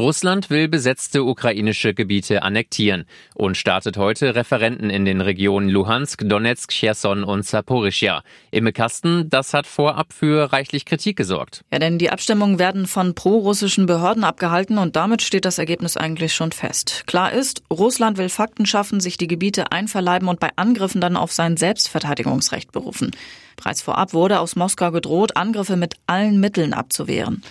[0.00, 3.04] Russland will besetzte ukrainische Gebiete annektieren
[3.36, 8.24] und startet heute Referenten in den Regionen Luhansk, Donetsk, Cherson und Saporischia.
[8.50, 11.60] Imme Kasten, das hat vorab für reichlich Kritik gesorgt.
[11.72, 16.34] Ja, denn die Abstimmungen werden von pro-russischen Behörden abgehalten und damit steht das Ergebnis eigentlich
[16.34, 17.04] schon fest.
[17.06, 21.30] Klar ist, Russland will Fakten schaffen, sich die Gebiete einverleiben und bei Angriffen dann auf
[21.30, 23.12] sein Selbstverteidigungsrecht berufen.
[23.54, 27.44] Bereits vorab wurde aus Moskau gedroht, Angriffe mit allen Mitteln abzuwehren.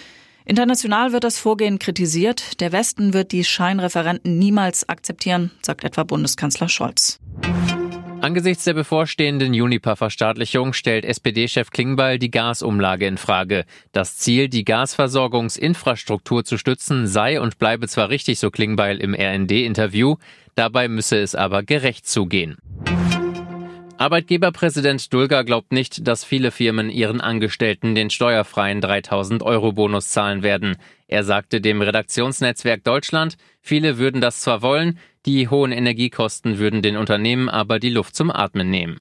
[0.46, 2.60] International wird das Vorgehen kritisiert.
[2.60, 7.20] Der Westen wird die Scheinreferenten niemals akzeptieren, sagt etwa Bundeskanzler Scholz.
[8.20, 13.66] Angesichts der bevorstehenden Juniper-Verstaatlichung stellt SPD-Chef Klingbeil die Gasumlage in Frage.
[13.92, 20.16] Das Ziel, die Gasversorgungsinfrastruktur zu stützen, sei und bleibe zwar richtig, so Klingbeil im RND-Interview,
[20.56, 22.58] dabei müsse es aber gerecht zugehen.
[23.98, 30.44] Arbeitgeberpräsident Dulger glaubt nicht, dass viele Firmen ihren Angestellten den steuerfreien 3000 Euro Bonus zahlen
[30.44, 30.78] werden.
[31.08, 36.98] Er sagte dem Redaktionsnetzwerk Deutschland, viele würden das zwar wollen, die hohen Energiekosten würden den
[36.98, 38.98] Unternehmen aber die Luft zum Atmen nehmen.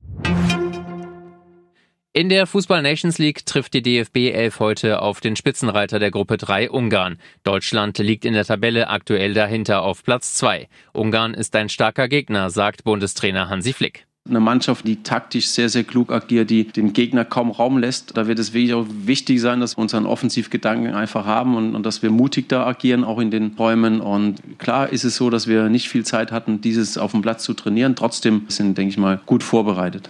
[2.15, 6.37] In der Fußball Nations League trifft die DFB 11 heute auf den Spitzenreiter der Gruppe
[6.37, 7.17] 3 Ungarn.
[7.43, 10.69] Deutschland liegt in der Tabelle aktuell dahinter auf Platz 2.
[10.93, 14.07] Ungarn ist ein starker Gegner, sagt Bundestrainer Hansi Flick.
[14.29, 18.17] Eine Mannschaft, die taktisch sehr, sehr klug agiert, die den Gegner kaum Raum lässt.
[18.17, 21.85] Da wird es wirklich auch wichtig sein, dass wir unseren Offensivgedanken einfach haben und, und,
[21.85, 24.01] dass wir mutig da agieren, auch in den Räumen.
[24.01, 27.43] Und klar ist es so, dass wir nicht viel Zeit hatten, dieses auf dem Platz
[27.43, 27.97] zu trainieren.
[27.97, 30.09] Trotzdem sind, denke ich mal, gut vorbereitet.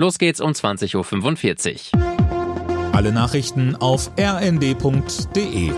[0.00, 2.92] Los geht's um 20.45 Uhr.
[2.92, 5.70] Alle Nachrichten auf rnd.de